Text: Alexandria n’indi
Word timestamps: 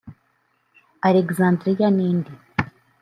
Alexandria 1.07 1.87
n’indi 1.95 2.33